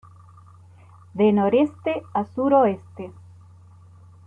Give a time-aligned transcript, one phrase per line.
[1.13, 3.11] De noreste a suroeste